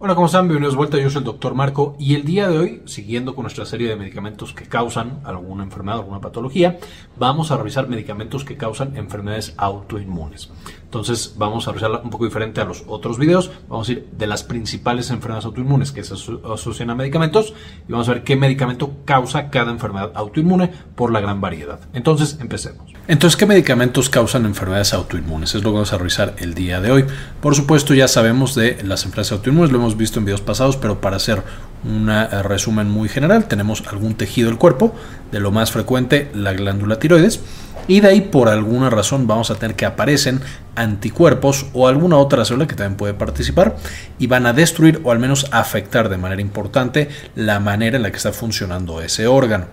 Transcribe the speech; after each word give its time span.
Hola, 0.00 0.14
¿cómo 0.14 0.26
están? 0.26 0.46
Bienvenidos 0.46 0.74
de 0.74 0.78
vuelta, 0.78 0.96
yo 0.98 1.10
soy 1.10 1.18
el 1.18 1.24
doctor 1.24 1.54
Marco 1.56 1.96
y 1.98 2.14
el 2.14 2.24
día 2.24 2.46
de 2.46 2.56
hoy, 2.56 2.82
siguiendo 2.84 3.34
con 3.34 3.42
nuestra 3.42 3.66
serie 3.66 3.88
de 3.88 3.96
medicamentos 3.96 4.54
que 4.54 4.68
causan 4.68 5.18
alguna 5.24 5.64
enfermedad, 5.64 5.98
alguna 5.98 6.20
patología, 6.20 6.78
vamos 7.16 7.50
a 7.50 7.56
revisar 7.56 7.88
medicamentos 7.88 8.44
que 8.44 8.56
causan 8.56 8.96
enfermedades 8.96 9.54
autoinmunes. 9.56 10.50
Entonces 10.88 11.34
vamos 11.36 11.68
a 11.68 11.72
revisarla 11.72 12.00
un 12.02 12.08
poco 12.08 12.24
diferente 12.24 12.62
a 12.62 12.64
los 12.64 12.82
otros 12.86 13.18
videos, 13.18 13.50
vamos 13.68 13.90
a 13.90 13.92
ir 13.92 14.08
de 14.10 14.26
las 14.26 14.42
principales 14.42 15.10
enfermedades 15.10 15.44
autoinmunes 15.44 15.92
que 15.92 16.02
se 16.02 16.14
asocian 16.14 16.88
a 16.88 16.94
medicamentos 16.94 17.52
y 17.86 17.92
vamos 17.92 18.08
a 18.08 18.14
ver 18.14 18.24
qué 18.24 18.36
medicamento 18.36 18.96
causa 19.04 19.50
cada 19.50 19.70
enfermedad 19.70 20.12
autoinmune 20.14 20.70
por 20.94 21.12
la 21.12 21.20
gran 21.20 21.42
variedad. 21.42 21.78
Entonces, 21.92 22.38
empecemos. 22.40 22.90
Entonces, 23.06 23.36
¿qué 23.36 23.44
medicamentos 23.44 24.08
causan 24.08 24.46
enfermedades 24.46 24.94
autoinmunes? 24.94 25.54
Es 25.54 25.62
lo 25.62 25.70
que 25.70 25.74
vamos 25.74 25.92
a 25.92 25.98
revisar 25.98 26.34
el 26.38 26.54
día 26.54 26.80
de 26.80 26.90
hoy. 26.90 27.04
Por 27.42 27.54
supuesto, 27.54 27.92
ya 27.92 28.08
sabemos 28.08 28.54
de 28.54 28.78
las 28.82 29.04
enfermedades 29.04 29.32
autoinmunes, 29.32 29.70
lo 29.70 29.76
hemos 29.76 29.94
visto 29.94 30.20
en 30.20 30.24
videos 30.24 30.40
pasados, 30.40 30.78
pero 30.78 31.02
para 31.02 31.16
hacer 31.16 31.42
un 31.84 32.08
eh, 32.10 32.42
resumen 32.42 32.90
muy 32.90 33.08
general, 33.08 33.46
tenemos 33.46 33.86
algún 33.88 34.14
tejido 34.14 34.48
del 34.48 34.58
cuerpo, 34.58 34.94
de 35.30 35.40
lo 35.40 35.50
más 35.50 35.70
frecuente 35.70 36.30
la 36.34 36.52
glándula 36.52 36.98
tiroides, 36.98 37.40
y 37.88 38.00
de 38.00 38.08
ahí 38.08 38.20
por 38.20 38.48
alguna 38.48 38.90
razón 38.90 39.26
vamos 39.26 39.50
a 39.50 39.56
tener 39.56 39.74
que 39.74 39.86
aparecen 39.86 40.40
anticuerpos 40.76 41.66
o 41.72 41.88
alguna 41.88 42.18
otra 42.18 42.44
célula 42.44 42.68
que 42.68 42.76
también 42.76 42.96
puede 42.96 43.14
participar 43.14 43.76
y 44.20 44.28
van 44.28 44.46
a 44.46 44.52
destruir 44.52 45.00
o 45.02 45.10
al 45.10 45.18
menos 45.18 45.48
afectar 45.50 46.08
de 46.08 46.18
manera 46.18 46.40
importante 46.40 47.08
la 47.34 47.58
manera 47.58 47.96
en 47.96 48.04
la 48.04 48.12
que 48.12 48.18
está 48.18 48.32
funcionando 48.32 49.00
ese 49.00 49.26
órgano 49.26 49.66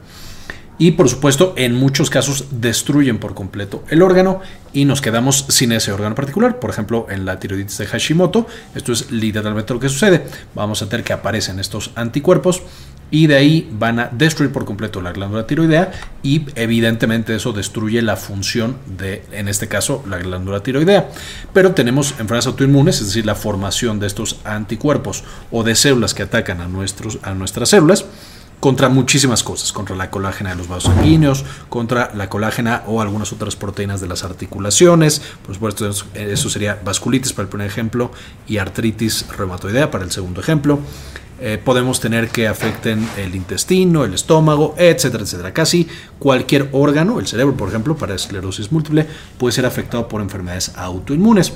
y 0.78 0.92
por 0.92 1.10
supuesto 1.10 1.54
en 1.58 1.76
muchos 1.76 2.10
casos 2.10 2.46
destruyen 2.52 3.18
por 3.18 3.34
completo 3.34 3.84
el 3.90 4.02
órgano 4.02 4.42
y 4.74 4.86
nos 4.86 5.02
quedamos 5.02 5.46
sin 5.50 5.72
ese 5.72 5.92
órgano 5.92 6.16
particular. 6.16 6.60
Por 6.60 6.70
ejemplo, 6.70 7.08
en 7.10 7.26
la 7.26 7.40
tiroiditis 7.40 7.78
de 7.78 7.86
Hashimoto, 7.86 8.46
esto 8.76 8.92
es 8.92 9.10
literalmente 9.12 9.74
lo 9.74 9.80
que 9.80 9.88
sucede. 9.88 10.26
Vamos 10.54 10.82
a 10.82 10.90
tener 10.90 11.06
que 11.06 11.14
aparecen 11.14 11.60
estos 11.60 11.92
anticuerpos 11.96 12.62
y 13.12 13.28
de 13.28 13.36
ahí 13.36 13.70
van 13.72 14.00
a 14.00 14.10
destruir 14.12 14.52
por 14.52 14.66
completo 14.66 15.02
la 15.02 15.12
glándula 15.12 15.46
tiroidea 15.46 15.92
y 16.24 16.46
evidentemente 16.56 17.36
eso 17.36 17.54
destruye 17.54 18.02
la 18.02 18.16
función 18.16 18.78
de, 18.86 19.24
en 19.32 19.48
este 19.48 19.68
caso, 19.68 20.04
la 20.08 20.18
glándula 20.18 20.62
tiroidea. 20.62 21.10
Pero 21.54 21.74
tenemos 21.74 22.12
enfermedades 22.12 22.48
autoinmunes, 22.48 23.02
es 23.02 23.08
decir, 23.08 23.26
la 23.26 23.36
formación 23.36 24.00
de 24.00 24.08
estos 24.08 24.40
anticuerpos 24.44 25.24
o 25.52 25.64
de 25.64 25.76
células 25.76 26.14
que 26.14 26.24
atacan 26.24 26.62
a, 26.62 26.68
nuestros, 26.68 27.20
a 27.22 27.34
nuestras 27.34 27.70
células 27.70 28.06
contra 28.60 28.90
muchísimas 28.90 29.44
cosas, 29.44 29.72
contra 29.72 29.96
la 29.96 30.10
colágena 30.10 30.52
de 30.52 30.56
los 30.56 30.68
vasos 30.68 30.92
sanguíneos, 30.92 31.46
contra 31.70 32.12
la 32.16 32.30
colágena 32.30 32.84
o 32.88 33.02
algunas 33.02 33.32
otras 33.32 33.56
proteínas 33.56 34.02
de 34.02 34.08
las 34.08 34.24
articulaciones, 34.24 35.22
por 35.46 35.54
supuesto 35.54 35.88
eso 35.88 36.50
sería 36.50 36.80
vasculitis 36.84 37.34
para 37.34 37.44
el 37.44 37.50
primer 37.50 37.68
ejemplo 37.68 38.12
y 38.48 38.58
artritis 38.58 39.28
reumatoidea 39.38 39.92
para 39.92 40.04
el 40.04 40.12
segundo 40.12 40.42
ejemplo. 40.42 40.80
Eh, 41.38 41.62
podemos 41.62 42.00
tener 42.00 42.30
que 42.30 42.48
afecten 42.48 43.08
el 43.18 43.36
intestino, 43.36 44.06
el 44.06 44.14
estómago, 44.14 44.74
etcétera, 44.78 45.24
etcétera. 45.24 45.54
Casi 45.54 45.88
cualquier 46.18 46.70
órgano, 46.72 47.20
el 47.20 47.28
cerebro, 47.28 47.58
por 47.58 47.68
ejemplo, 47.68 47.98
para 47.98 48.16
esclerosis 48.16 48.72
múltiple, 48.72 49.06
puede 49.38 49.52
ser 49.52 49.66
afectado 49.66 50.08
por 50.08 50.22
enfermedades 50.22 50.72
autoinmunes. 50.76 51.54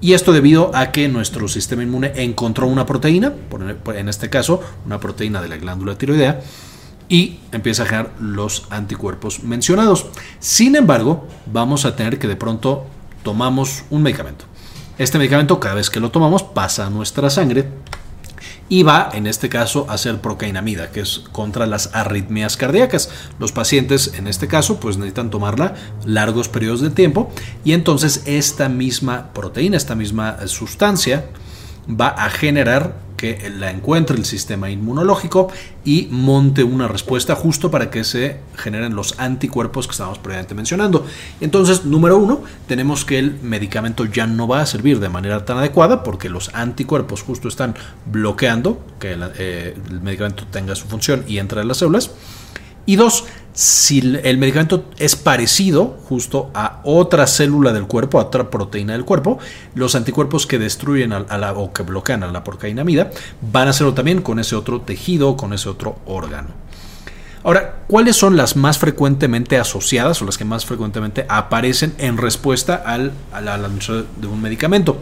Y 0.00 0.14
esto 0.14 0.32
debido 0.32 0.74
a 0.74 0.90
que 0.90 1.08
nuestro 1.08 1.46
sistema 1.46 1.84
inmune 1.84 2.12
encontró 2.16 2.66
una 2.66 2.84
proteína, 2.84 3.32
en 3.94 4.08
este 4.08 4.28
caso 4.28 4.60
una 4.84 4.98
proteína 4.98 5.40
de 5.40 5.48
la 5.48 5.56
glándula 5.56 5.96
tiroidea, 5.96 6.40
y 7.08 7.38
empieza 7.52 7.84
a 7.84 7.86
generar 7.86 8.12
los 8.18 8.66
anticuerpos 8.70 9.44
mencionados. 9.44 10.06
Sin 10.40 10.74
embargo, 10.74 11.28
vamos 11.46 11.84
a 11.84 11.94
tener 11.94 12.18
que 12.18 12.26
de 12.26 12.34
pronto 12.34 12.86
tomamos 13.22 13.84
un 13.90 14.02
medicamento. 14.02 14.46
Este 14.98 15.18
medicamento 15.18 15.60
cada 15.60 15.76
vez 15.76 15.90
que 15.90 16.00
lo 16.00 16.10
tomamos 16.10 16.42
pasa 16.42 16.86
a 16.86 16.90
nuestra 16.90 17.30
sangre 17.30 17.68
y 18.68 18.82
va, 18.82 19.10
en 19.12 19.26
este 19.26 19.48
caso, 19.48 19.86
a 19.88 19.98
ser 19.98 20.20
procainamida, 20.20 20.90
que 20.90 21.00
es 21.00 21.24
contra 21.32 21.66
las 21.66 21.94
arritmias 21.94 22.56
cardíacas. 22.56 23.10
Los 23.38 23.52
pacientes, 23.52 24.14
en 24.16 24.26
este 24.26 24.48
caso, 24.48 24.80
pues 24.80 24.96
necesitan 24.96 25.30
tomarla 25.30 25.74
largos 26.04 26.48
periodos 26.48 26.80
de 26.80 26.90
tiempo 26.90 27.30
y 27.64 27.72
entonces 27.72 28.22
esta 28.26 28.68
misma 28.68 29.32
proteína, 29.32 29.76
esta 29.76 29.94
misma 29.94 30.46
sustancia, 30.46 31.26
va 31.88 32.08
a 32.08 32.30
generar 32.30 32.96
que 33.22 33.52
la 33.56 33.70
encuentre 33.70 34.16
el 34.16 34.24
sistema 34.24 34.68
inmunológico 34.68 35.46
y 35.84 36.08
monte 36.10 36.64
una 36.64 36.88
respuesta 36.88 37.36
justo 37.36 37.70
para 37.70 37.88
que 37.88 38.02
se 38.02 38.38
generen 38.56 38.96
los 38.96 39.16
anticuerpos 39.20 39.86
que 39.86 39.92
estábamos 39.92 40.18
previamente 40.18 40.56
mencionando. 40.56 41.06
Entonces, 41.40 41.84
número 41.84 42.16
uno, 42.16 42.42
tenemos 42.66 43.04
que 43.04 43.20
el 43.20 43.38
medicamento 43.40 44.06
ya 44.06 44.26
no 44.26 44.48
va 44.48 44.60
a 44.62 44.66
servir 44.66 44.98
de 44.98 45.08
manera 45.08 45.44
tan 45.44 45.58
adecuada 45.58 46.02
porque 46.02 46.28
los 46.28 46.52
anticuerpos 46.52 47.22
justo 47.22 47.46
están 47.46 47.76
bloqueando 48.06 48.84
que 48.98 49.12
el, 49.12 49.22
eh, 49.38 49.76
el 49.88 50.00
medicamento 50.00 50.44
tenga 50.50 50.74
su 50.74 50.88
función 50.88 51.24
y 51.28 51.38
entre 51.38 51.64
las 51.64 51.76
células. 51.76 52.10
Y 52.86 52.96
dos, 52.96 53.26
si 53.52 53.98
el 54.22 54.38
medicamento 54.38 54.84
es 54.98 55.16
parecido 55.16 55.98
justo 56.08 56.50
a 56.54 56.80
otra 56.84 57.26
célula 57.26 57.72
del 57.72 57.86
cuerpo, 57.86 58.18
a 58.18 58.24
otra 58.24 58.50
proteína 58.50 58.94
del 58.94 59.04
cuerpo, 59.04 59.38
los 59.74 59.94
anticuerpos 59.94 60.46
que 60.46 60.58
destruyen 60.58 61.12
a 61.12 61.38
la, 61.38 61.52
o 61.52 61.72
que 61.72 61.82
bloquean 61.82 62.22
a 62.22 62.32
la 62.32 62.44
porcainamida 62.44 63.10
van 63.40 63.66
a 63.66 63.70
hacerlo 63.70 63.94
también 63.94 64.22
con 64.22 64.38
ese 64.38 64.56
otro 64.56 64.80
tejido, 64.80 65.36
con 65.36 65.52
ese 65.52 65.68
otro 65.68 65.96
órgano. 66.06 66.48
Ahora, 67.44 67.78
¿cuáles 67.88 68.14
son 68.14 68.36
las 68.36 68.54
más 68.54 68.78
frecuentemente 68.78 69.58
asociadas 69.58 70.22
o 70.22 70.24
las 70.24 70.38
que 70.38 70.44
más 70.44 70.64
frecuentemente 70.64 71.26
aparecen 71.28 71.92
en 71.98 72.16
respuesta 72.16 72.76
al, 72.86 73.12
anuncio 73.32 74.06
de 74.16 74.28
un 74.28 74.40
medicamento? 74.40 74.98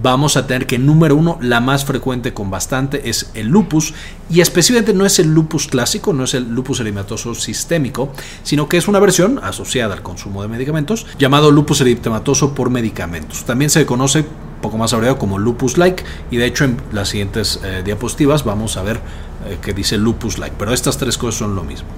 Vamos 0.00 0.36
a 0.36 0.46
tener 0.46 0.68
que, 0.68 0.78
número 0.78 1.16
uno, 1.16 1.38
la 1.40 1.58
más 1.58 1.84
frecuente 1.84 2.32
con 2.32 2.48
bastante 2.48 3.10
es 3.10 3.32
el 3.34 3.48
lupus, 3.48 3.92
y 4.30 4.40
específicamente 4.40 4.94
no 4.94 5.04
es 5.04 5.18
el 5.18 5.34
lupus 5.34 5.66
clásico, 5.66 6.12
no 6.12 6.22
es 6.22 6.34
el 6.34 6.48
lupus 6.48 6.78
eritematoso 6.78 7.34
sistémico, 7.34 8.12
sino 8.44 8.68
que 8.68 8.76
es 8.76 8.86
una 8.86 9.00
versión 9.00 9.40
asociada 9.42 9.94
al 9.94 10.02
consumo 10.02 10.42
de 10.42 10.48
medicamentos 10.48 11.08
llamado 11.18 11.50
lupus 11.50 11.80
eritematoso 11.80 12.54
por 12.54 12.70
medicamentos. 12.70 13.44
También 13.44 13.68
se 13.68 13.84
conoce 13.84 14.24
poco 14.62 14.78
más 14.78 14.92
abreviado 14.92 15.18
como 15.18 15.38
lupus 15.38 15.78
like 15.78 16.04
y 16.30 16.36
de 16.36 16.46
hecho 16.46 16.64
en 16.64 16.76
las 16.92 17.08
siguientes 17.08 17.60
eh, 17.64 17.82
diapositivas 17.84 18.44
vamos 18.44 18.76
a 18.76 18.82
ver 18.82 19.00
eh, 19.46 19.58
que 19.60 19.72
dice 19.72 19.96
lupus 19.98 20.38
like 20.38 20.56
pero 20.58 20.72
estas 20.72 20.98
tres 20.98 21.16
cosas 21.18 21.38
son 21.38 21.54
lo 21.54 21.64
mismo. 21.64 21.88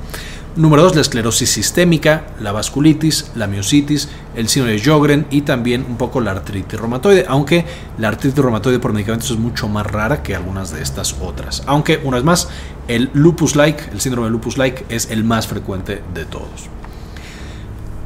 Número 0.54 0.82
dos 0.82 0.94
la 0.94 1.00
esclerosis 1.00 1.48
sistémica 1.48 2.26
la 2.40 2.52
vasculitis 2.52 3.32
la 3.34 3.46
miositis 3.46 4.10
el 4.36 4.48
síndrome 4.48 4.78
de 4.78 4.84
Jogren 4.84 5.26
y 5.30 5.42
también 5.42 5.86
un 5.88 5.96
poco 5.96 6.20
la 6.20 6.32
artritis 6.32 6.78
reumatoide 6.78 7.24
aunque 7.26 7.64
la 7.98 8.08
artritis 8.08 8.38
reumatoide 8.38 8.78
por 8.78 8.92
medicamentos 8.92 9.30
es 9.30 9.38
mucho 9.38 9.68
más 9.68 9.86
rara 9.86 10.22
que 10.22 10.34
algunas 10.36 10.70
de 10.70 10.82
estas 10.82 11.16
otras. 11.20 11.62
Aunque 11.66 12.00
una 12.04 12.18
vez 12.18 12.24
más 12.24 12.48
el 12.88 13.10
lupus 13.14 13.56
like 13.56 13.84
el 13.92 14.00
síndrome 14.00 14.26
de 14.26 14.32
lupus 14.32 14.58
like 14.58 14.84
es 14.88 15.10
el 15.10 15.24
más 15.24 15.46
frecuente 15.46 16.02
de 16.12 16.24
todos. 16.26 16.68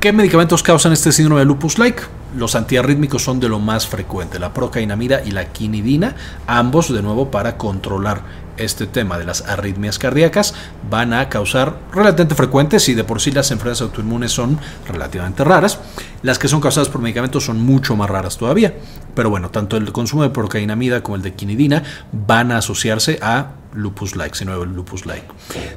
¿Qué 0.01 0.13
medicamentos 0.13 0.63
causan 0.63 0.93
este 0.93 1.11
síndrome 1.11 1.41
de 1.41 1.47
lupus 1.47 1.79
like? 1.79 2.03
Los 2.35 2.55
antiarrítmicos 2.55 3.23
son 3.23 3.41
de 3.41 3.49
lo 3.49 3.59
más 3.59 3.87
frecuente, 3.87 4.39
la 4.39 4.53
procainamida 4.53 5.23
y 5.25 5.31
la 5.31 5.53
quinidina, 5.53 6.17
ambos 6.47 6.93
de 6.93 7.03
nuevo 7.03 7.31
para 7.31 7.57
controlar 7.57 8.23
este 8.57 8.87
tema 8.87 9.19
de 9.19 9.25
las 9.25 9.43
arritmias 9.43 9.99
cardíacas 9.99 10.55
van 10.91 11.13
a 11.13 11.29
causar 11.29 11.79
relativamente 11.93 12.35
frecuentes 12.35 12.89
y 12.89 12.95
de 12.95 13.05
por 13.05 13.21
sí 13.21 13.31
las 13.31 13.51
enfermedades 13.51 13.83
autoinmunes 13.83 14.33
son 14.33 14.59
relativamente 14.89 15.45
raras. 15.45 15.79
Las 16.23 16.39
que 16.39 16.49
son 16.49 16.61
causadas 16.61 16.89
por 16.89 17.01
medicamentos 17.01 17.45
son 17.45 17.61
mucho 17.61 17.97
más 17.97 18.11
raras 18.11 18.37
todavía. 18.39 18.75
Pero 19.15 19.31
bueno, 19.31 19.51
tanto 19.51 19.77
el 19.77 19.93
consumo 19.93 20.23
de 20.23 20.31
procainamida 20.31 21.03
como 21.03 21.17
el 21.17 21.23
de 21.23 21.35
quinidina 21.35 21.83
van 22.13 22.53
a 22.53 22.59
asociarse 22.59 23.19
a 23.23 23.53
lupus-like, 23.77 24.35
sino 24.37 24.63
el 24.63 24.75
lupus-like. 24.75 25.27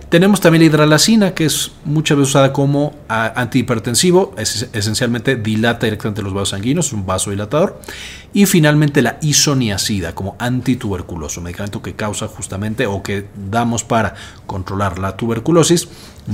Tenemos 0.10 0.42
también 0.42 0.64
la 0.64 0.68
hidralacina, 0.68 1.34
que 1.34 1.46
es 1.46 1.72
muchas 1.86 2.18
veces 2.18 2.30
usada 2.30 2.54
como 2.54 2.96
antihipertensivo, 3.08 4.34
es, 4.38 4.70
esencialmente 4.74 5.36
dilata 5.36 5.86
directamente 5.86 6.22
los 6.22 6.34
vasos 6.34 6.50
sanguíneos, 6.50 6.88
es 6.88 6.94
un 6.94 7.06
vasodilatador. 7.06 7.80
Y 8.34 8.46
finalmente 8.46 9.02
la 9.02 9.18
isoniazida, 9.22 10.14
como 10.14 10.36
antituberculoso, 10.40 11.42
medicamento 11.42 11.82
que 11.82 11.96
causa 11.96 12.28
justamente 12.28 12.86
o 12.86 13.02
que 13.04 13.28
damos 13.50 13.84
para 13.84 14.16
controlar 14.46 15.00
la 15.00 15.18
tuberculosis, 15.18 15.88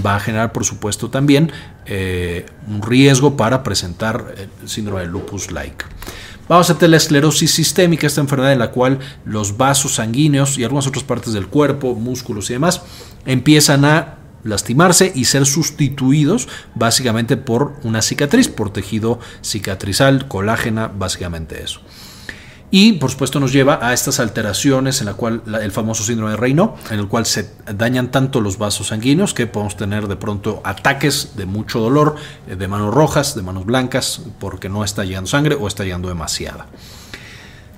va 0.06 0.16
a 0.16 0.20
generar, 0.20 0.52
por 0.52 0.66
supuesto, 0.66 1.10
también 1.10 1.52
eh, 1.86 2.46
un 2.68 2.82
riesgo 2.82 3.38
para 3.38 3.64
presentar 3.64 4.36
el 4.38 4.70
síndrome 4.70 5.02
de 5.02 5.08
lupus-like. 5.08 5.86
Vamos 6.48 6.70
a 6.70 6.76
tener 6.76 6.92
la 6.92 6.98
esclerosis 6.98 7.52
sistémica, 7.52 8.06
esta 8.06 8.22
enfermedad 8.22 8.54
en 8.54 8.60
la 8.60 8.70
cual 8.70 9.00
los 9.26 9.58
vasos 9.58 9.96
sanguíneos 9.96 10.60
y 10.60 10.64
algunas 10.64 10.86
otras 10.86 11.04
partes 11.04 11.34
del 11.34 11.48
cuerpo, 11.48 11.96
músculos 11.96 12.50
y 12.52 12.54
demás, 12.54 12.84
empiezan 13.26 13.84
a 13.84 14.18
lastimarse 14.44 15.12
y 15.16 15.26
ser 15.26 15.48
sustituidos 15.48 16.48
básicamente 16.76 17.36
por 17.36 17.74
una 17.82 18.04
cicatriz, 18.04 18.48
por 18.48 18.72
tejido 18.72 19.20
cicatrizal, 19.44 20.28
colágena, 20.28 20.88
básicamente 20.88 21.64
eso. 21.64 21.82
Y 22.72 22.94
por 22.94 23.12
supuesto 23.12 23.40
nos 23.40 23.54
lleva 23.54 23.80
a 23.82 23.94
estas 23.94 24.20
alteraciones 24.20 25.00
en 25.00 25.06
la 25.06 25.14
cual 25.14 25.42
el 25.62 25.72
famoso 25.72 26.04
síndrome 26.04 26.32
de 26.32 26.38
Raynaud, 26.38 26.72
en 26.90 27.00
el 27.00 27.08
cual 27.08 27.26
se 27.26 27.52
dañan 27.74 28.12
tanto 28.12 28.42
los 28.42 28.58
vasos 28.58 28.88
sanguíneos 28.88 29.34
que 29.34 29.48
podemos 29.48 29.78
tener 29.78 30.08
de 30.08 30.16
pronto 30.16 30.62
ataques 30.64 31.32
de 31.36 31.46
mucho 31.46 31.80
dolor, 31.80 32.16
eh, 32.48 32.56
de 32.56 32.68
manos 32.68 32.94
rojas, 32.94 33.36
de 33.36 33.44
manos 33.44 33.66
blancas, 33.66 34.22
porque 34.40 34.68
no 34.68 34.84
está 34.84 35.06
llegando 35.06 35.30
sangre 35.30 35.56
o 35.56 35.68
está 35.68 35.84
llegando 35.84 36.10
demasiada. 36.10 36.66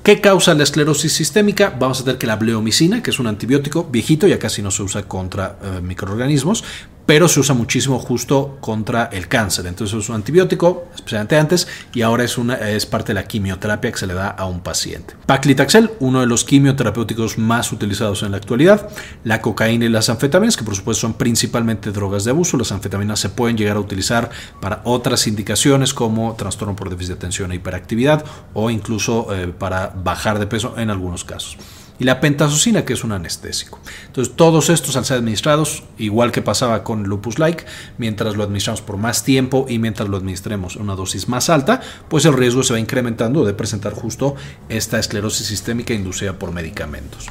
¿Qué 0.03 0.21
causa 0.21 0.53
la 0.53 0.63
esclerosis 0.63 1.11
sistémica? 1.11 1.75
Vamos 1.77 1.99
a 1.99 2.05
tener 2.05 2.17
que 2.17 2.27
la 2.27 2.37
bleomicina, 2.37 3.03
que 3.03 3.09
es 3.09 3.19
un 3.19 3.27
antibiótico 3.27 3.83
viejito, 3.83 4.25
ya 4.25 4.39
casi 4.39 4.61
no 4.61 4.71
se 4.71 4.81
usa 4.83 5.03
contra 5.03 5.57
eh, 5.61 5.81
microorganismos, 5.81 6.63
pero 7.07 7.29
se 7.29 7.39
usa 7.39 7.55
muchísimo 7.55 7.97
justo 7.99 8.57
contra 8.59 9.05
el 9.05 9.29
cáncer. 9.29 9.65
Entonces 9.65 9.97
es 9.97 10.09
un 10.09 10.15
antibiótico, 10.15 10.89
especialmente 10.93 11.37
antes, 11.37 11.67
y 11.93 12.01
ahora 12.01 12.25
es, 12.25 12.37
una, 12.37 12.55
es 12.55 12.85
parte 12.85 13.07
de 13.07 13.13
la 13.15 13.23
quimioterapia 13.23 13.91
que 13.91 13.97
se 13.97 14.05
le 14.05 14.13
da 14.13 14.27
a 14.27 14.45
un 14.45 14.59
paciente. 14.59 15.15
Paclitaxel, 15.25 15.91
uno 15.99 16.19
de 16.19 16.27
los 16.27 16.43
quimioterapéuticos 16.43 17.37
más 17.37 17.71
utilizados 17.71 18.23
en 18.23 18.31
la 18.31 18.37
actualidad. 18.37 18.89
La 19.23 19.41
cocaína 19.41 19.85
y 19.85 19.89
las 19.89 20.09
anfetaminas, 20.09 20.57
que 20.57 20.65
por 20.65 20.75
supuesto 20.75 21.01
son 21.01 21.13
principalmente 21.13 21.91
drogas 21.91 22.25
de 22.25 22.31
abuso. 22.31 22.57
Las 22.57 22.73
anfetaminas 22.73 23.21
se 23.21 23.29
pueden 23.29 23.57
llegar 23.57 23.77
a 23.77 23.79
utilizar 23.79 24.29
para 24.59 24.81
otras 24.83 25.27
indicaciones 25.27 25.93
como 25.93 26.35
trastorno 26.35 26.75
por 26.75 26.89
déficit 26.89 27.13
de 27.13 27.15
atención 27.15 27.51
e 27.53 27.55
hiperactividad 27.55 28.25
o 28.53 28.69
incluso 28.69 29.33
eh, 29.33 29.47
para 29.47 29.93
bajar 29.95 30.39
de 30.39 30.47
peso 30.47 30.75
en 30.77 30.89
algunos 30.89 31.23
casos 31.23 31.57
y 31.99 32.03
la 32.03 32.19
pentazocina, 32.19 32.85
que 32.85 32.93
es 32.93 33.03
un 33.03 33.11
anestésico. 33.11 33.79
Entonces, 34.05 34.35
todos 34.35 34.69
estos 34.69 34.95
al 34.95 35.05
ser 35.05 35.17
administrados, 35.17 35.83
igual 35.97 36.31
que 36.31 36.41
pasaba 36.41 36.83
con 36.83 37.03
lupus 37.03 37.39
like, 37.39 37.65
mientras 37.97 38.35
lo 38.35 38.43
administramos 38.43 38.81
por 38.81 38.97
más 38.97 39.23
tiempo 39.23 39.65
y 39.67 39.79
mientras 39.79 40.09
lo 40.09 40.17
administremos 40.17 40.75
una 40.75 40.95
dosis 40.95 41.27
más 41.27 41.49
alta, 41.49 41.81
pues 42.09 42.25
el 42.25 42.33
riesgo 42.33 42.63
se 42.63 42.73
va 42.73 42.79
incrementando 42.79 43.45
de 43.45 43.53
presentar 43.53 43.93
justo 43.93 44.35
esta 44.69 44.99
esclerosis 44.99 45.47
sistémica 45.47 45.93
inducida 45.93 46.33
por 46.33 46.51
medicamentos. 46.51 47.27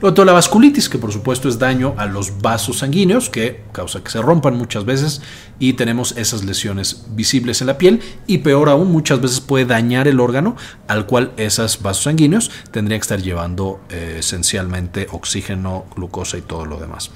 Luego 0.00 0.24
la 0.24 0.32
vasculitis, 0.32 0.88
que 0.88 0.98
por 0.98 1.12
supuesto 1.12 1.48
es 1.48 1.58
daño 1.58 1.94
a 1.96 2.06
los 2.06 2.40
vasos 2.40 2.78
sanguíneos, 2.78 3.30
que 3.30 3.62
causa 3.72 4.02
que 4.02 4.10
se 4.10 4.20
rompan 4.20 4.56
muchas 4.56 4.84
veces 4.84 5.22
y 5.58 5.74
tenemos 5.74 6.16
esas 6.16 6.44
lesiones 6.44 7.06
visibles 7.10 7.60
en 7.60 7.68
la 7.68 7.78
piel 7.78 8.00
y 8.26 8.38
peor 8.38 8.68
aún, 8.68 8.90
muchas 8.90 9.20
veces 9.20 9.40
puede 9.40 9.66
dañar 9.66 10.08
el 10.08 10.20
órgano 10.20 10.56
al 10.88 11.06
cual 11.06 11.32
esos 11.36 11.80
vasos 11.82 12.04
sanguíneos 12.04 12.50
tendrían 12.70 13.00
que 13.00 13.04
estar 13.04 13.22
llevando 13.22 13.80
eh, 13.90 14.16
esencialmente 14.18 15.06
oxígeno, 15.12 15.86
glucosa 15.94 16.36
y 16.38 16.42
todo 16.42 16.66
lo 16.66 16.78
demás 16.78 17.10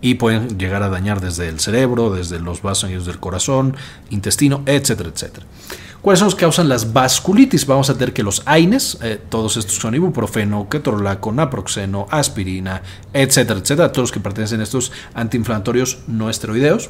y 0.00 0.14
pueden 0.14 0.58
llegar 0.58 0.82
a 0.82 0.88
dañar 0.88 1.20
desde 1.20 1.48
el 1.48 1.60
cerebro, 1.60 2.10
desde 2.10 2.40
los 2.40 2.62
vasos 2.62 2.80
sanguíneos 2.80 3.06
del 3.06 3.20
corazón, 3.20 3.76
intestino, 4.08 4.62
etcétera, 4.66 5.10
etcétera. 5.10 5.46
¿Cuáles 6.02 6.18
son 6.18 6.26
los 6.26 6.34
que 6.34 6.40
causan 6.40 6.70
las 6.70 6.94
vasculitis? 6.94 7.66
Vamos 7.66 7.90
a 7.90 7.94
tener 7.94 8.14
que 8.14 8.22
los 8.22 8.42
AINES, 8.46 8.98
eh, 9.02 9.20
todos 9.28 9.58
estos 9.58 9.74
son 9.74 9.94
ibuprofeno, 9.94 10.66
ketorolaco, 10.66 11.30
naproxeno, 11.30 12.06
aspirina, 12.10 12.80
etcétera, 13.12 13.60
etcétera, 13.60 13.92
todos 13.92 14.04
los 14.04 14.12
que 14.12 14.20
pertenecen 14.20 14.60
a 14.60 14.62
estos 14.62 14.92
antiinflamatorios 15.12 15.98
no 16.06 16.30
esteroideos. 16.30 16.88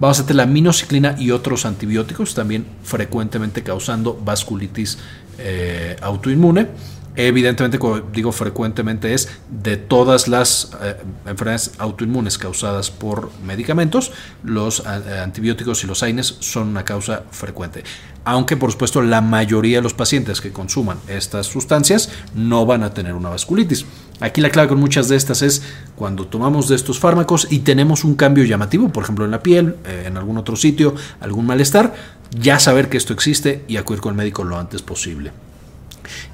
Vamos 0.00 0.18
a 0.18 0.22
tener 0.22 0.36
la 0.36 0.46
minociclina 0.46 1.14
y 1.16 1.30
otros 1.30 1.64
antibióticos, 1.64 2.34
también 2.34 2.66
frecuentemente 2.82 3.62
causando 3.62 4.18
vasculitis 4.20 4.98
eh, 5.38 5.94
autoinmune. 6.02 6.66
Evidentemente, 7.16 7.78
como 7.78 8.00
digo 8.00 8.32
frecuentemente, 8.32 9.14
es 9.14 9.28
de 9.48 9.76
todas 9.76 10.26
las 10.26 10.72
eh, 10.82 10.96
enfermedades 11.26 11.72
autoinmunes 11.78 12.38
causadas 12.38 12.90
por 12.90 13.30
medicamentos, 13.46 14.10
los 14.42 14.80
eh, 14.80 15.20
antibióticos 15.22 15.84
y 15.84 15.86
los 15.86 16.02
AINES 16.02 16.38
son 16.40 16.68
una 16.68 16.84
causa 16.84 17.22
frecuente. 17.30 17.84
Aunque, 18.24 18.56
por 18.56 18.72
supuesto, 18.72 19.00
la 19.00 19.20
mayoría 19.20 19.78
de 19.78 19.82
los 19.82 19.94
pacientes 19.94 20.40
que 20.40 20.50
consuman 20.50 20.98
estas 21.06 21.46
sustancias 21.46 22.10
no 22.34 22.66
van 22.66 22.82
a 22.82 22.94
tener 22.94 23.14
una 23.14 23.28
vasculitis. 23.28 23.86
Aquí 24.20 24.40
la 24.40 24.50
clave 24.50 24.68
con 24.68 24.80
muchas 24.80 25.08
de 25.08 25.14
estas 25.14 25.42
es 25.42 25.62
cuando 25.94 26.26
tomamos 26.26 26.68
de 26.68 26.74
estos 26.74 26.98
fármacos 26.98 27.46
y 27.50 27.60
tenemos 27.60 28.02
un 28.02 28.16
cambio 28.16 28.44
llamativo, 28.44 28.88
por 28.88 29.04
ejemplo 29.04 29.24
en 29.24 29.30
la 29.30 29.42
piel, 29.42 29.76
eh, 29.84 30.04
en 30.06 30.16
algún 30.16 30.38
otro 30.38 30.56
sitio, 30.56 30.94
algún 31.20 31.46
malestar, 31.46 31.94
ya 32.36 32.58
saber 32.58 32.88
que 32.88 32.96
esto 32.96 33.12
existe 33.12 33.64
y 33.68 33.76
acudir 33.76 34.00
con 34.00 34.10
el 34.12 34.16
médico 34.16 34.42
lo 34.42 34.58
antes 34.58 34.82
posible. 34.82 35.30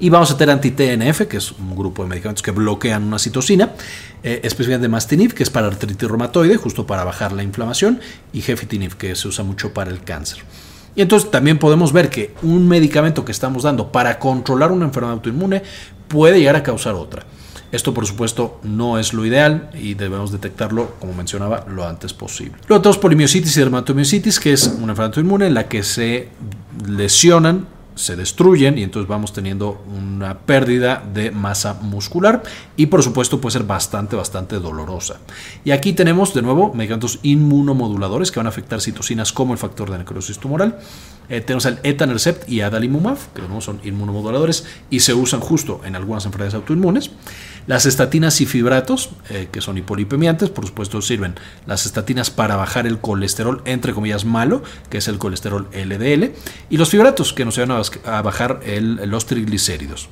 Y 0.01 0.09
vamos 0.09 0.31
a 0.31 0.35
tener 0.35 0.53
anti-TNF, 0.55 1.27
que 1.27 1.37
es 1.37 1.51
un 1.51 1.75
grupo 1.75 2.01
de 2.01 2.09
medicamentos 2.09 2.41
que 2.41 2.49
bloquean 2.49 3.03
una 3.03 3.19
citocina, 3.19 3.73
eh, 4.23 4.39
especialmente 4.43 4.89
Mastininib, 4.89 5.35
que 5.35 5.43
es 5.43 5.51
para 5.51 5.67
artritis 5.67 6.09
reumatoide, 6.09 6.57
justo 6.57 6.87
para 6.87 7.03
bajar 7.03 7.33
la 7.33 7.43
inflamación, 7.43 7.99
y 8.33 8.41
Gefitinib, 8.41 8.95
que 8.95 9.15
se 9.15 9.27
usa 9.27 9.43
mucho 9.43 9.75
para 9.75 9.91
el 9.91 10.03
cáncer. 10.03 10.39
Y 10.95 11.03
entonces 11.03 11.29
también 11.29 11.59
podemos 11.59 11.93
ver 11.93 12.09
que 12.09 12.33
un 12.41 12.67
medicamento 12.67 13.23
que 13.23 13.31
estamos 13.31 13.61
dando 13.61 13.91
para 13.91 14.17
controlar 14.17 14.71
una 14.71 14.85
enfermedad 14.85 15.13
autoinmune 15.13 15.61
puede 16.07 16.39
llegar 16.39 16.55
a 16.55 16.63
causar 16.63 16.95
otra. 16.95 17.23
Esto, 17.71 17.93
por 17.93 18.07
supuesto, 18.07 18.59
no 18.63 18.97
es 18.97 19.13
lo 19.13 19.23
ideal 19.23 19.69
y 19.75 19.93
debemos 19.93 20.31
detectarlo, 20.31 20.95
como 20.99 21.13
mencionaba, 21.13 21.63
lo 21.69 21.87
antes 21.87 22.11
posible. 22.11 22.55
Luego 22.67 22.81
tenemos 22.81 22.97
polimiositis 22.97 23.55
y 23.55 23.59
dermatomiositis, 23.59 24.39
que 24.39 24.51
es 24.51 24.65
una 24.65 24.93
enfermedad 24.93 25.05
autoinmune 25.05 25.45
en 25.45 25.53
la 25.53 25.67
que 25.67 25.83
se 25.83 26.29
lesionan 26.87 27.67
se 28.01 28.15
destruyen 28.15 28.79
y 28.79 28.83
entonces 28.83 29.07
vamos 29.07 29.31
teniendo 29.31 29.83
una 29.95 30.39
pérdida 30.39 31.03
de 31.13 31.29
masa 31.29 31.75
muscular 31.75 32.41
y 32.75 32.87
por 32.87 33.03
supuesto 33.03 33.39
puede 33.39 33.53
ser 33.53 33.63
bastante, 33.63 34.15
bastante 34.15 34.57
dolorosa. 34.57 35.19
Y 35.63 35.69
aquí 35.69 35.93
tenemos 35.93 36.33
de 36.33 36.41
nuevo 36.41 36.73
medicamentos 36.73 37.19
inmunomoduladores 37.21 38.31
que 38.31 38.39
van 38.39 38.47
a 38.47 38.49
afectar 38.49 38.81
citocinas 38.81 39.31
como 39.31 39.53
el 39.53 39.59
factor 39.59 39.91
de 39.91 39.99
necrosis 39.99 40.39
tumoral. 40.39 40.79
Eh, 41.29 41.41
tenemos 41.41 41.65
el 41.65 41.77
etanercept 41.83 42.49
y 42.49 42.61
adalimumab, 42.61 43.17
que 43.35 43.43
no 43.43 43.61
son 43.61 43.79
inmunomoduladores 43.83 44.65
y 44.89 45.01
se 45.01 45.13
usan 45.13 45.39
justo 45.39 45.81
en 45.85 45.95
algunas 45.95 46.25
enfermedades 46.25 46.55
autoinmunes. 46.55 47.11
Las 47.67 47.85
estatinas 47.85 48.41
y 48.41 48.47
fibratos, 48.47 49.11
eh, 49.29 49.47
que 49.51 49.61
son 49.61 49.77
hipolipemiantes, 49.77 50.49
por 50.49 50.65
supuesto 50.65 51.01
sirven 51.01 51.35
las 51.67 51.85
estatinas 51.85 52.31
para 52.31 52.55
bajar 52.55 52.87
el 52.87 52.99
colesterol, 52.99 53.61
entre 53.65 53.93
comillas, 53.93 54.25
malo, 54.25 54.63
que 54.89 54.97
es 54.97 55.07
el 55.07 55.19
colesterol 55.19 55.67
LDL, 55.71 56.33
y 56.69 56.77
los 56.77 56.89
fibratos, 56.89 57.33
que 57.33 57.45
nos 57.45 57.57
ayudan 57.57 57.77
a 57.77 57.79
bajar 58.23 58.61
los 58.65 59.25
triglicéridos. 59.25 60.09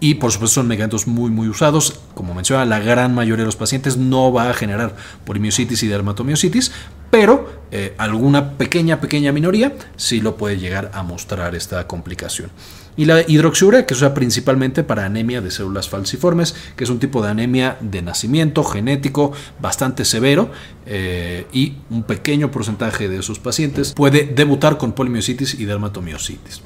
Y 0.00 0.14
por 0.14 0.30
supuesto 0.30 0.56
son 0.56 0.68
medicamentos 0.68 1.06
muy 1.06 1.30
muy 1.30 1.48
usados. 1.48 2.00
Como 2.14 2.34
menciona, 2.34 2.64
la 2.64 2.78
gran 2.78 3.14
mayoría 3.14 3.42
de 3.42 3.46
los 3.46 3.56
pacientes 3.56 3.96
no 3.96 4.32
va 4.32 4.50
a 4.50 4.54
generar 4.54 4.94
polimiositis 5.24 5.82
y 5.82 5.88
dermatomiositis, 5.88 6.70
pero 7.10 7.62
eh, 7.72 7.94
alguna 7.98 8.52
pequeña, 8.52 9.00
pequeña 9.00 9.32
minoría 9.32 9.74
sí 9.96 10.20
lo 10.20 10.36
puede 10.36 10.58
llegar 10.58 10.90
a 10.94 11.02
mostrar 11.02 11.54
esta 11.54 11.86
complicación. 11.88 12.50
Y 12.96 13.04
la 13.04 13.22
hidroxiurea, 13.22 13.86
que 13.86 13.94
se 13.94 14.04
usa 14.04 14.14
principalmente 14.14 14.82
para 14.82 15.04
anemia 15.04 15.40
de 15.40 15.52
células 15.52 15.88
falciformes, 15.88 16.54
que 16.76 16.82
es 16.82 16.90
un 16.90 16.98
tipo 16.98 17.22
de 17.22 17.30
anemia 17.30 17.76
de 17.80 18.02
nacimiento 18.02 18.64
genético 18.64 19.32
bastante 19.60 20.04
severo 20.04 20.50
eh, 20.84 21.46
y 21.52 21.76
un 21.90 22.02
pequeño 22.02 22.50
porcentaje 22.50 23.08
de 23.08 23.18
esos 23.18 23.38
pacientes 23.38 23.92
puede 23.92 24.24
debutar 24.24 24.78
con 24.78 24.92
polimiositis 24.92 25.54
y 25.54 25.64
dermatomiositis. 25.64 26.60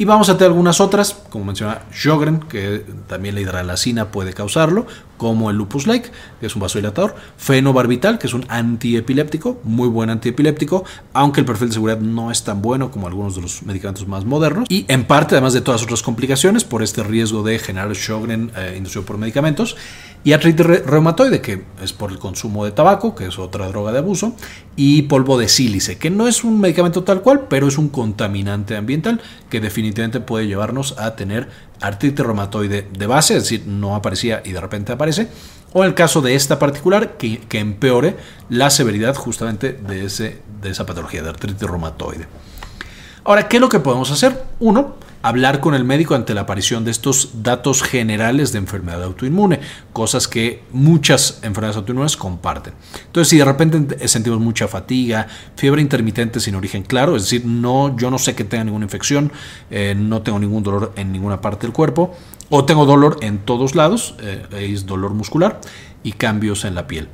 Y 0.00 0.06
vamos 0.06 0.30
a 0.30 0.38
tener 0.38 0.52
algunas 0.52 0.80
otras, 0.80 1.12
como 1.28 1.44
menciona 1.44 1.82
Sjogren, 1.92 2.40
que 2.40 2.86
también 3.06 3.34
la 3.34 3.42
hidralacina 3.42 4.10
puede 4.10 4.32
causarlo, 4.32 4.86
como 5.20 5.50
el 5.50 5.56
lupus 5.58 5.86
like, 5.86 6.08
que 6.40 6.46
es 6.46 6.56
un 6.56 6.62
vasodilatador, 6.62 7.14
fenobarbital, 7.36 8.18
que 8.18 8.26
es 8.26 8.32
un 8.32 8.46
antiepiléptico, 8.48 9.60
muy 9.64 9.86
buen 9.86 10.08
antiepiléptico, 10.08 10.82
aunque 11.12 11.40
el 11.40 11.44
perfil 11.44 11.68
de 11.68 11.74
seguridad 11.74 11.98
no 11.98 12.30
es 12.30 12.42
tan 12.42 12.62
bueno 12.62 12.90
como 12.90 13.06
algunos 13.06 13.36
de 13.36 13.42
los 13.42 13.62
medicamentos 13.64 14.08
más 14.08 14.24
modernos, 14.24 14.64
y 14.70 14.86
en 14.88 15.04
parte, 15.04 15.34
además 15.34 15.52
de 15.52 15.60
todas 15.60 15.82
otras 15.82 16.02
complicaciones, 16.02 16.64
por 16.64 16.82
este 16.82 17.02
riesgo 17.02 17.42
de 17.42 17.58
generar 17.58 17.94
Sjogren 17.94 18.50
eh, 18.56 18.76
inducido 18.78 19.04
por 19.04 19.18
medicamentos, 19.18 19.76
y 20.24 20.32
artritis 20.32 20.64
reumatoide, 20.64 21.42
que 21.42 21.64
es 21.82 21.92
por 21.92 22.10
el 22.10 22.18
consumo 22.18 22.64
de 22.64 22.72
tabaco, 22.72 23.14
que 23.14 23.26
es 23.26 23.38
otra 23.38 23.68
droga 23.68 23.92
de 23.92 23.98
abuso, 23.98 24.34
y 24.74 25.02
polvo 25.02 25.38
de 25.38 25.48
sílice, 25.48 25.98
que 25.98 26.08
no 26.08 26.28
es 26.28 26.44
un 26.44 26.60
medicamento 26.60 27.04
tal 27.04 27.20
cual, 27.20 27.46
pero 27.50 27.68
es 27.68 27.76
un 27.76 27.90
contaminante 27.90 28.74
ambiental 28.74 29.20
que 29.50 29.60
definitivamente 29.60 30.20
puede 30.20 30.46
llevarnos 30.46 30.98
a 30.98 31.14
tener 31.14 31.48
artritis 31.80 32.24
reumatoide 32.24 32.88
de 32.90 33.06
base, 33.06 33.36
es 33.36 33.44
decir, 33.44 33.64
no 33.66 33.94
aparecía 33.94 34.42
y 34.44 34.52
de 34.52 34.60
repente 34.60 34.92
aparece, 34.92 35.28
o 35.72 35.84
el 35.84 35.94
caso 35.94 36.20
de 36.20 36.34
esta 36.34 36.58
particular, 36.58 37.16
que, 37.16 37.40
empeore 37.52 38.16
la 38.48 38.70
severidad 38.70 39.14
justamente 39.14 39.72
de, 39.72 40.08
de 40.62 40.70
esa 40.70 40.86
patología 40.86 41.22
de 41.22 41.28
artritis 41.28 41.62
reumatoide. 41.62 42.26
Ahora, 43.24 43.48
¿qué 43.48 43.58
es 43.58 43.60
lo 43.60 43.68
que 43.68 43.80
podemos 43.80 44.10
hacer? 44.10 44.44
Uno, 44.58 44.96
hablar 45.22 45.60
con 45.60 45.74
el 45.74 45.84
médico 45.84 46.14
ante 46.14 46.34
la 46.34 46.42
aparición 46.42 46.84
de 46.84 46.90
estos 46.90 47.42
datos 47.42 47.82
generales 47.82 48.52
de 48.52 48.58
enfermedad 48.58 49.02
autoinmune, 49.02 49.60
cosas 49.92 50.28
que 50.28 50.62
muchas 50.72 51.40
enfermedades 51.42 51.76
autoinmunes 51.76 52.16
comparten. 52.16 52.74
Entonces, 53.06 53.28
si 53.28 53.38
de 53.38 53.44
repente 53.44 54.08
sentimos 54.08 54.40
mucha 54.40 54.68
fatiga, 54.68 55.26
fiebre 55.56 55.82
intermitente 55.82 56.40
sin 56.40 56.54
origen 56.54 56.82
claro, 56.82 57.16
es 57.16 57.24
decir, 57.24 57.44
no, 57.44 57.96
yo 57.96 58.10
no 58.10 58.18
sé 58.18 58.34
que 58.34 58.44
tenga 58.44 58.64
ninguna 58.64 58.84
infección, 58.84 59.30
eh, 59.70 59.94
no 59.96 60.22
tengo 60.22 60.38
ningún 60.38 60.62
dolor 60.62 60.92
en 60.96 61.12
ninguna 61.12 61.40
parte 61.40 61.66
del 61.66 61.72
cuerpo, 61.72 62.14
o 62.48 62.64
tengo 62.64 62.86
dolor 62.86 63.18
en 63.20 63.38
todos 63.38 63.74
lados, 63.74 64.14
eh, 64.20 64.46
es 64.72 64.86
dolor 64.86 65.14
muscular 65.14 65.60
y 66.02 66.12
cambios 66.12 66.64
en 66.64 66.74
la 66.74 66.86
piel 66.86 67.08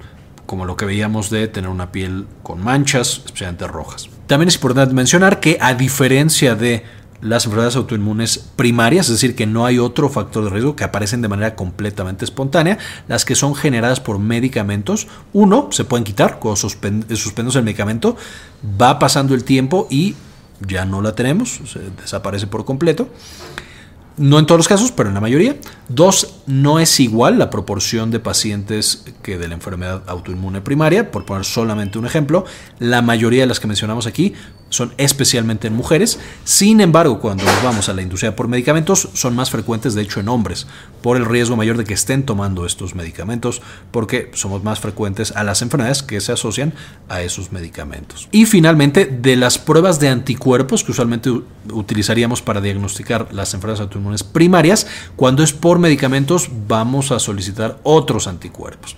como 0.46 0.64
lo 0.64 0.76
que 0.76 0.86
veíamos 0.86 1.28
de 1.28 1.48
tener 1.48 1.68
una 1.68 1.90
piel 1.90 2.26
con 2.44 2.62
manchas, 2.62 3.22
especialmente 3.26 3.66
rojas. 3.66 4.08
También 4.28 4.48
es 4.48 4.54
importante 4.54 4.94
mencionar 4.94 5.40
que 5.40 5.58
a 5.60 5.74
diferencia 5.74 6.54
de 6.54 6.84
las 7.20 7.44
enfermedades 7.44 7.76
autoinmunes 7.76 8.38
primarias, 8.56 9.06
es 9.06 9.12
decir, 9.12 9.34
que 9.34 9.46
no 9.46 9.66
hay 9.66 9.78
otro 9.78 10.08
factor 10.08 10.44
de 10.44 10.50
riesgo 10.50 10.76
que 10.76 10.84
aparecen 10.84 11.22
de 11.22 11.28
manera 11.28 11.54
completamente 11.54 12.24
espontánea, 12.24 12.78
las 13.08 13.24
que 13.24 13.34
son 13.34 13.54
generadas 13.54 14.00
por 14.00 14.18
medicamentos, 14.18 15.08
uno, 15.32 15.68
se 15.70 15.84
pueden 15.84 16.04
quitar, 16.04 16.38
cuando 16.38 16.56
suspendemos 16.56 17.56
el 17.56 17.62
medicamento, 17.62 18.16
va 18.80 18.98
pasando 18.98 19.34
el 19.34 19.44
tiempo 19.44 19.86
y 19.90 20.14
ya 20.66 20.84
no 20.84 21.02
la 21.02 21.14
tenemos, 21.14 21.60
se 21.66 21.80
desaparece 22.00 22.46
por 22.46 22.64
completo. 22.64 23.08
no 24.18 24.38
en 24.38 24.46
todos 24.46 24.58
los 24.58 24.68
casos, 24.68 24.92
pero 24.92 25.10
en 25.10 25.14
la 25.14 25.20
mayoría. 25.20 25.56
Dos, 25.88 26.40
no 26.46 26.78
es 26.78 27.00
igual 27.00 27.38
la 27.38 27.50
proporción 27.50 28.10
de 28.10 28.18
pacientes 28.18 29.04
que 29.22 29.36
de 29.36 29.46
la 29.46 29.54
enfermedad 29.54 30.02
autoinmune 30.06 30.62
primaria, 30.62 31.10
por 31.10 31.26
poner 31.26 31.44
solamente 31.44 31.98
un 31.98 32.06
ejemplo. 32.06 32.46
La 32.78 33.02
mayoría 33.02 33.42
de 33.42 33.46
las 33.46 33.60
que 33.60 33.66
mencionamos 33.66 34.06
aquí 34.06 34.32
son 34.68 34.92
especialmente 34.98 35.68
en 35.68 35.74
mujeres. 35.74 36.18
Sin 36.44 36.80
embargo, 36.80 37.20
cuando 37.20 37.44
nos 37.44 37.62
vamos 37.62 37.88
a 37.88 37.94
la 37.94 38.02
industria 38.02 38.34
por 38.34 38.48
medicamentos, 38.48 39.08
son 39.14 39.34
más 39.34 39.50
frecuentes 39.50 39.94
de 39.94 40.02
hecho 40.02 40.20
en 40.20 40.28
hombres, 40.28 40.66
por 41.02 41.16
el 41.16 41.24
riesgo 41.24 41.56
mayor 41.56 41.76
de 41.76 41.84
que 41.84 41.94
estén 41.94 42.24
tomando 42.24 42.66
estos 42.66 42.94
medicamentos, 42.94 43.62
porque 43.90 44.30
somos 44.34 44.64
más 44.64 44.80
frecuentes 44.80 45.32
a 45.36 45.44
las 45.44 45.62
enfermedades 45.62 46.02
que 46.02 46.20
se 46.20 46.32
asocian 46.32 46.74
a 47.08 47.22
esos 47.22 47.52
medicamentos. 47.52 48.28
Y 48.32 48.46
finalmente, 48.46 49.06
de 49.06 49.36
las 49.36 49.58
pruebas 49.58 50.00
de 50.00 50.08
anticuerpos 50.08 50.82
que 50.82 50.92
usualmente 50.92 51.30
utilizaríamos 51.72 52.42
para 52.42 52.60
diagnosticar 52.60 53.28
las 53.32 53.54
enfermedades 53.54 53.82
autoinmunes 53.82 54.24
primarias, 54.24 54.86
cuando 55.14 55.42
es 55.42 55.52
por 55.52 55.78
medicamentos 55.78 56.50
vamos 56.66 57.12
a 57.12 57.18
solicitar 57.18 57.78
otros 57.82 58.26
anticuerpos. 58.26 58.96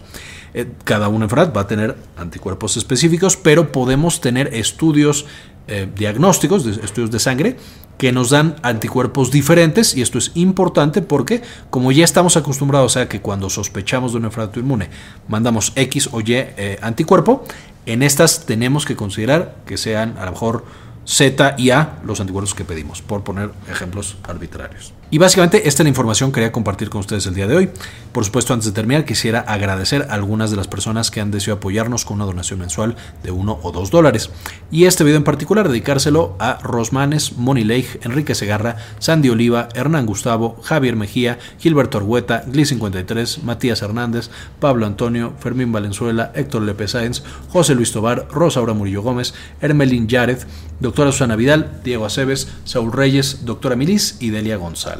Eh, 0.54 0.66
cada 0.84 1.08
una 1.08 1.26
enfermedad 1.26 1.52
va 1.54 1.62
a 1.62 1.66
tener 1.66 1.96
anticuerpos 2.16 2.76
específicos, 2.76 3.36
pero 3.36 3.70
podemos 3.70 4.20
tener 4.20 4.54
estudios 4.54 5.26
eh, 5.68 5.88
diagnósticos, 5.94 6.66
estudios 6.66 7.10
de 7.10 7.18
sangre, 7.18 7.56
que 7.98 8.12
nos 8.12 8.30
dan 8.30 8.56
anticuerpos 8.62 9.30
diferentes 9.30 9.94
y 9.96 10.02
esto 10.02 10.18
es 10.18 10.30
importante 10.34 11.02
porque 11.02 11.42
como 11.68 11.92
ya 11.92 12.04
estamos 12.04 12.36
acostumbrados 12.36 12.96
a 12.96 13.08
que 13.08 13.20
cuando 13.20 13.50
sospechamos 13.50 14.12
de 14.12 14.18
una 14.18 14.28
enfermedad 14.28 14.50
autoinmune 14.50 14.88
mandamos 15.26 15.72
X 15.74 16.10
o 16.12 16.20
Y 16.20 16.34
eh, 16.34 16.78
anticuerpo, 16.80 17.44
en 17.86 18.02
estas 18.02 18.46
tenemos 18.46 18.86
que 18.86 18.96
considerar 18.96 19.56
que 19.66 19.76
sean 19.76 20.16
a 20.18 20.26
lo 20.26 20.32
mejor 20.32 20.64
Z 21.08 21.54
y 21.56 21.70
A 21.70 21.98
los 22.04 22.20
anticuerpos 22.20 22.54
que 22.54 22.64
pedimos, 22.64 23.00
por 23.00 23.24
poner 23.24 23.50
ejemplos 23.70 24.18
arbitrarios. 24.24 24.92
Y 25.10 25.16
básicamente 25.16 25.66
esta 25.66 25.82
es 25.82 25.84
la 25.84 25.88
información 25.88 26.30
que 26.30 26.34
quería 26.34 26.52
compartir 26.52 26.90
con 26.90 27.00
ustedes 27.00 27.24
el 27.26 27.34
día 27.34 27.46
de 27.46 27.56
hoy. 27.56 27.70
Por 28.12 28.26
supuesto, 28.26 28.52
antes 28.52 28.66
de 28.66 28.72
terminar, 28.72 29.06
quisiera 29.06 29.40
agradecer 29.40 30.06
a 30.10 30.14
algunas 30.14 30.50
de 30.50 30.58
las 30.58 30.68
personas 30.68 31.10
que 31.10 31.22
han 31.22 31.30
decidido 31.30 31.56
apoyarnos 31.56 32.04
con 32.04 32.16
una 32.16 32.26
donación 32.26 32.58
mensual 32.58 32.94
de 33.22 33.30
1 33.30 33.60
o 33.62 33.72
2 33.72 33.90
dólares. 33.90 34.28
Y 34.70 34.84
este 34.84 35.04
video 35.04 35.16
en 35.16 35.24
particular 35.24 35.66
dedicárselo 35.66 36.36
a 36.38 36.58
Rosmanes, 36.62 37.38
Moni 37.38 37.64
Leigh, 37.64 38.00
Enrique 38.02 38.34
Segarra, 38.34 38.76
Sandy 38.98 39.30
Oliva, 39.30 39.70
Hernán 39.74 40.04
Gustavo, 40.04 40.60
Javier 40.62 40.94
Mejía, 40.94 41.38
Gilberto 41.58 41.96
Argueta, 41.96 42.44
Gli53, 42.44 43.42
Matías 43.44 43.80
Hernández, 43.80 44.28
Pablo 44.60 44.84
Antonio, 44.84 45.32
Fermín 45.40 45.72
Valenzuela, 45.72 46.32
Héctor 46.34 46.62
Lepe 46.62 46.86
Sáenz, 46.86 47.22
José 47.48 47.74
Luis 47.74 47.92
Tobar, 47.92 48.28
Rosa 48.30 48.60
Aura 48.60 48.74
Murillo 48.74 49.00
Gómez, 49.00 49.32
Hermelín 49.62 50.06
Yared, 50.06 50.40
doctora 50.80 51.12
Susana 51.12 51.36
Vidal, 51.36 51.80
Diego 51.82 52.04
Aceves, 52.04 52.48
Saúl 52.64 52.92
Reyes, 52.92 53.46
doctora 53.46 53.74
Milis 53.74 54.18
y 54.20 54.28
Delia 54.28 54.56
González. 54.56 54.97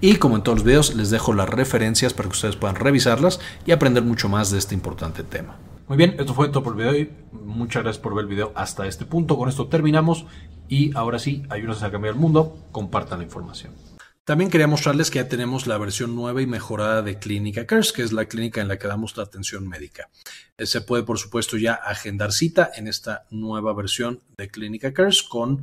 Y 0.00 0.16
como 0.16 0.36
en 0.36 0.42
todos 0.42 0.58
los 0.58 0.64
videos, 0.64 0.94
les 0.94 1.10
dejo 1.10 1.32
las 1.32 1.48
referencias 1.48 2.14
para 2.14 2.28
que 2.28 2.34
ustedes 2.34 2.56
puedan 2.56 2.76
revisarlas 2.76 3.40
y 3.64 3.72
aprender 3.72 4.02
mucho 4.02 4.28
más 4.28 4.50
de 4.50 4.58
este 4.58 4.74
importante 4.74 5.22
tema. 5.22 5.58
Muy 5.88 5.96
bien, 5.96 6.16
esto 6.18 6.34
fue 6.34 6.48
todo 6.48 6.62
por 6.62 6.72
el 6.72 6.78
video 6.78 6.92
de 6.92 6.98
hoy. 6.98 7.10
Muchas 7.32 7.82
gracias 7.82 8.02
por 8.02 8.14
ver 8.14 8.24
el 8.24 8.30
video 8.30 8.52
hasta 8.56 8.86
este 8.86 9.04
punto. 9.04 9.36
Con 9.36 9.48
esto 9.48 9.68
terminamos 9.68 10.26
y 10.68 10.96
ahora 10.96 11.18
sí, 11.18 11.44
ayúdenos 11.48 11.82
a 11.82 11.90
cambiar 11.90 12.14
el 12.14 12.20
mundo. 12.20 12.58
Compartan 12.72 13.20
la 13.20 13.24
información. 13.24 13.72
También 14.26 14.50
quería 14.50 14.66
mostrarles 14.66 15.12
que 15.12 15.20
ya 15.20 15.28
tenemos 15.28 15.68
la 15.68 15.78
versión 15.78 16.16
nueva 16.16 16.42
y 16.42 16.48
mejorada 16.48 17.00
de 17.02 17.20
Clínica 17.20 17.64
Cares, 17.64 17.92
que 17.92 18.02
es 18.02 18.12
la 18.12 18.24
clínica 18.24 18.60
en 18.60 18.66
la 18.66 18.76
que 18.76 18.88
damos 18.88 19.16
la 19.16 19.22
atención 19.22 19.68
médica. 19.68 20.10
Eh, 20.58 20.66
se 20.66 20.80
puede, 20.80 21.04
por 21.04 21.20
supuesto, 21.20 21.56
ya 21.56 21.74
agendar 21.74 22.32
cita 22.32 22.72
en 22.74 22.88
esta 22.88 23.26
nueva 23.30 23.72
versión 23.72 24.20
de 24.36 24.48
Clínica 24.48 24.92
Cares 24.92 25.22
con 25.22 25.62